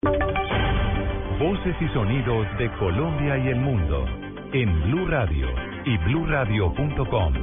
[0.00, 4.06] Voces y sonidos de Colombia y el mundo
[4.52, 5.48] en Blue Radio
[5.84, 7.34] y bluradio.com,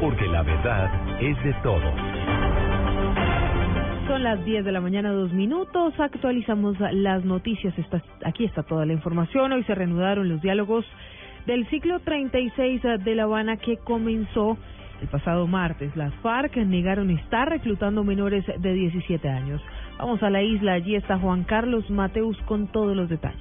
[0.00, 1.94] porque la verdad es de todos.
[4.08, 5.92] Son las 10 de la mañana, dos minutos.
[6.00, 7.74] Actualizamos las noticias.
[8.24, 9.52] Aquí está toda la información.
[9.52, 10.86] Hoy se reanudaron los diálogos
[11.44, 14.56] del ciclo 36 de La Habana que comenzó
[15.02, 15.94] el pasado martes.
[15.94, 19.60] Las FARC negaron estar reclutando menores de 17 años.
[20.02, 20.72] Vamos a la isla.
[20.72, 23.40] Allí está Juan Carlos Mateus con todos los detalles.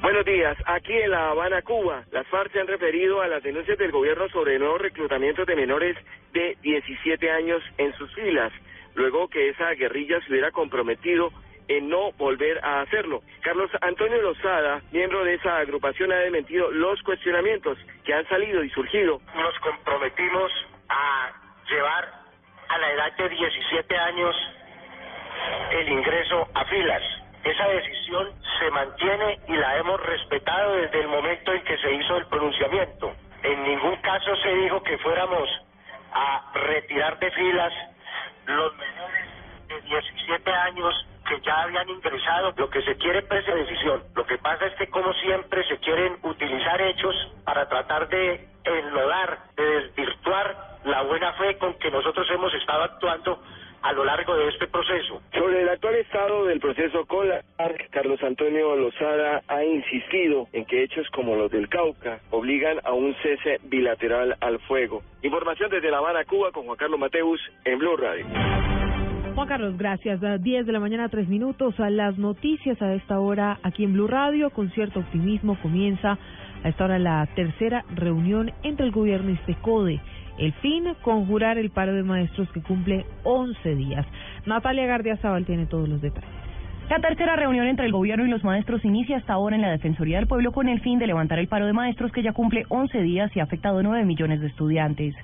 [0.00, 0.56] Buenos días.
[0.64, 4.28] Aquí en La Habana, Cuba, las FARC se han referido a las denuncias del gobierno
[4.28, 5.96] sobre nuevos reclutamientos de menores
[6.32, 8.52] de 17 años en sus filas,
[8.94, 11.32] luego que esa guerrilla se hubiera comprometido
[11.66, 13.22] en no volver a hacerlo.
[13.40, 18.70] Carlos Antonio Lozada, miembro de esa agrupación, ha desmentido los cuestionamientos que han salido y
[18.70, 19.20] surgido.
[19.34, 20.52] Nos comprometimos
[20.88, 21.32] a
[21.68, 22.08] llevar
[22.68, 24.36] a la edad de 17 años
[25.70, 27.02] el ingreso a filas.
[27.44, 32.16] Esa decisión se mantiene y la hemos respetado desde el momento en que se hizo
[32.16, 33.12] el pronunciamiento.
[33.42, 35.48] En ningún caso se dijo que fuéramos
[36.12, 37.72] a retirar de filas
[38.46, 39.26] los menores
[39.68, 42.52] de 17 años que ya habían ingresado.
[42.56, 44.02] Lo que se quiere es esa decisión.
[44.14, 49.38] Lo que pasa es que como siempre se quieren utilizar hechos para tratar de enlodar,
[49.56, 53.42] de desvirtuar la buena fe con que nosotros hemos estado actuando
[53.92, 55.20] a lo largo de este proceso.
[55.34, 57.28] Sobre el actual estado del proceso con
[57.90, 63.14] Carlos Antonio Lozada ha insistido en que hechos como los del Cauca obligan a un
[63.22, 65.02] cese bilateral al fuego.
[65.22, 68.24] Información desde La Habana, Cuba, con Juan Carlos Mateus en Blue Radio.
[69.34, 70.20] Juan Carlos, gracias.
[70.20, 71.80] 10 de la mañana, tres minutos.
[71.80, 74.50] A las noticias a esta hora aquí en Blue Radio.
[74.50, 76.18] Con cierto optimismo comienza
[76.62, 80.00] a esta hora la tercera reunión entre el gobierno y SECODE.
[80.38, 84.06] El fin, conjurar el paro de maestros que cumple 11 días.
[84.44, 86.28] Natalia Gardiazabal tiene todos los detalles.
[86.90, 90.18] La tercera reunión entre el gobierno y los maestros inicia hasta ahora en la Defensoría
[90.18, 93.00] del Pueblo con el fin de levantar el paro de maestros que ya cumple 11
[93.00, 95.14] días y ha afectado a 9 millones de estudiantes.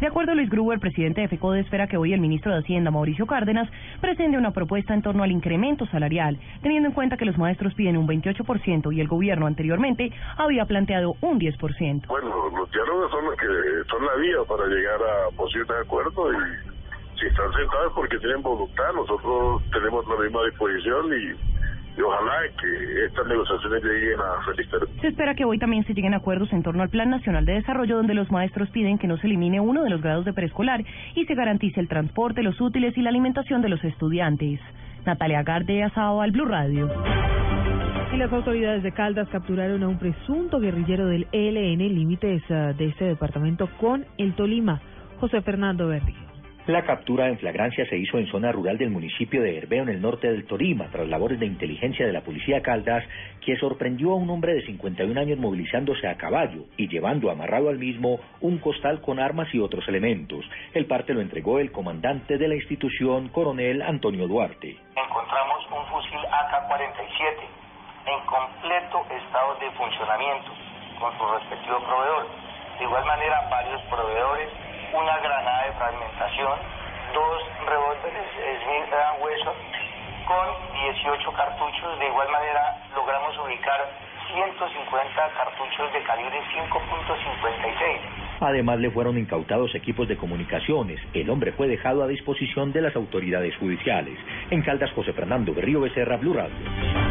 [0.00, 2.90] De acuerdo a Luis Gruber, presidente de FECODE, espera que hoy el ministro de Hacienda,
[2.90, 3.66] Mauricio Cárdenas,
[3.98, 7.96] presente una propuesta en torno al incremento salarial, teniendo en cuenta que los maestros piden
[7.96, 12.08] un 28% y el gobierno anteriormente había planteado un 10%.
[12.08, 13.46] Bueno, los diálogos son los que
[13.88, 18.92] son la vía para llegar a posibles acuerdos y si están sentados porque tienen voluntad,
[18.94, 21.55] nosotros tenemos la misma disposición y
[21.96, 24.68] y ojalá que estas negociaciones lleguen a feliz
[25.00, 27.96] Se espera que hoy también se lleguen acuerdos en torno al Plan Nacional de Desarrollo,
[27.96, 30.84] donde los maestros piden que no se elimine uno de los grados de preescolar
[31.14, 34.60] y se garantice el transporte, los útiles y la alimentación de los estudiantes.
[35.06, 36.90] Natalia Garde, Asao, al Blue Radio.
[38.12, 42.72] Y las autoridades de Caldas capturaron a un presunto guerrillero del ELN en límites ah,
[42.76, 44.80] de este departamento con el Tolima,
[45.18, 46.25] José Fernando Berrío.
[46.66, 50.02] La captura en flagrancia se hizo en zona rural del municipio de Herbeo, en el
[50.02, 53.04] norte del Torima, tras labores de inteligencia de la policía Caldas,
[53.40, 57.78] que sorprendió a un hombre de 51 años movilizándose a caballo y llevando amarrado al
[57.78, 60.44] mismo un costal con armas y otros elementos.
[60.74, 64.76] El parte lo entregó el comandante de la institución, coronel Antonio Duarte.
[64.96, 67.46] Encontramos un fusil AK-47
[68.06, 70.50] en completo estado de funcionamiento
[70.98, 72.26] con su respectivo proveedor.
[72.78, 76.58] De igual manera, varios proveedores una granada de fragmentación,
[77.14, 78.26] dos revólveres
[78.62, 78.92] Smith
[79.22, 79.54] Wesson
[80.26, 81.98] con 18 cartuchos.
[81.98, 83.80] De igual manera logramos ubicar
[84.32, 88.26] 150 cartuchos de calibre 5.56.
[88.40, 91.00] Además le fueron incautados equipos de comunicaciones.
[91.14, 94.18] El hombre fue dejado a disposición de las autoridades judiciales.
[94.50, 97.05] En Caldas, José Fernando Berrío Becerra, Blue Radio.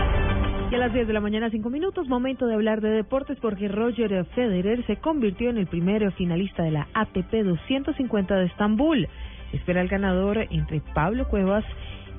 [0.75, 3.69] Y a las 10 de la mañana, 5 minutos, momento de hablar de deportes porque
[3.69, 9.07] Roger Federer se convirtió en el primer finalista de la ATP 250 de Estambul.
[9.53, 11.63] Espera el ganador entre Pablo Cuevas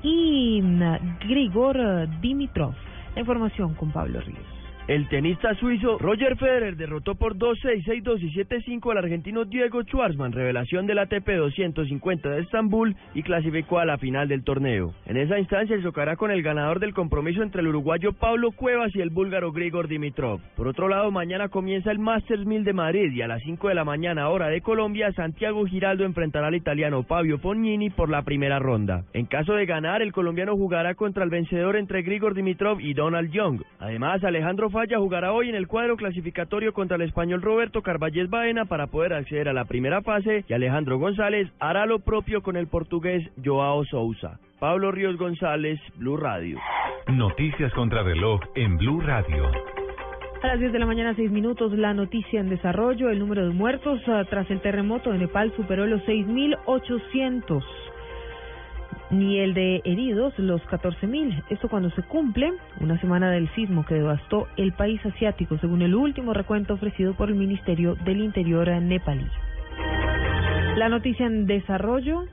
[0.01, 2.73] y mm, Grigor Dimitrov.
[3.13, 4.56] La información con Pablo Ríos.
[4.87, 10.31] El tenista suizo Roger Federer derrotó por 2-6, 6-2 y 7-5 al argentino Diego Schwartzman,
[10.31, 14.93] revelación del ATP 250 de Estambul y clasificó a la final del torneo.
[15.05, 18.95] En esa instancia se chocará con el ganador del compromiso entre el uruguayo Pablo Cuevas
[18.95, 20.39] y el búlgaro Grigor Dimitrov.
[20.55, 23.75] Por otro lado, mañana comienza el Masters 1000 de Madrid y a las 5 de
[23.75, 28.57] la mañana hora de Colombia, Santiago Giraldo enfrentará al italiano Fabio Fognini por la primera
[28.59, 29.03] ronda.
[29.11, 33.31] En caso de ganar, el colombiano jugará contra el vencedor entre Grigor Dimitrov y Donald
[33.31, 33.63] Young.
[33.79, 38.65] Además, Alejandro Falla jugará hoy en el cuadro clasificatorio contra el español Roberto Carballés Baena
[38.65, 42.67] para poder acceder a la primera fase y Alejandro González hará lo propio con el
[42.67, 44.39] portugués Joao Sousa.
[44.59, 46.59] Pablo Ríos González, Blue Radio.
[47.07, 49.49] Noticias contra reloj en Blue Radio.
[50.43, 53.09] A las 10 de la mañana, 6 minutos, la noticia en desarrollo.
[53.09, 57.63] El número de muertos ah, tras el terremoto de Nepal superó los 6.800.
[59.09, 61.43] ni el de heridos, los 14.000.
[61.49, 65.95] Esto cuando se cumple una semana del sismo que devastó el país asiático, según el
[65.95, 69.27] último recuento ofrecido por el Ministerio del Interior nepalí.
[70.75, 72.25] La noticia en desarrollo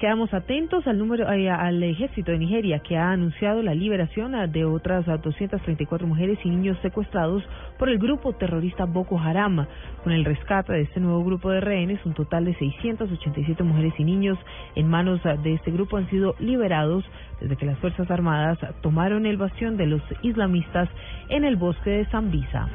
[0.00, 4.46] Quedamos atentos al número eh, al ejército de Nigeria que ha anunciado la liberación ah,
[4.46, 7.44] de otras 234 ah, mujeres y niños secuestrados
[7.78, 9.66] por el grupo terrorista Boko Haram.
[10.02, 14.04] Con el rescate de este nuevo grupo de rehenes, un total de 687 mujeres y
[14.04, 14.38] niños
[14.74, 17.04] en manos ah, de este grupo han sido liberados
[17.38, 20.88] desde que las Fuerzas Armadas tomaron el bastión de los islamistas
[21.28, 22.70] en el bosque de Zambisa.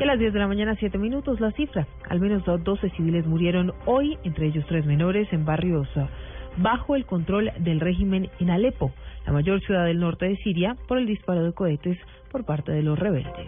[0.00, 1.86] Y a las 10 de la mañana, 7 minutos, la cifra.
[2.08, 6.08] Al menos 12 civiles murieron hoy, entre ellos tres menores, en barrios ah,
[6.56, 8.92] bajo el control del régimen en Alepo,
[9.26, 11.98] la mayor ciudad del norte de Siria, por el disparo de cohetes
[12.32, 13.46] por parte de los rebeldes.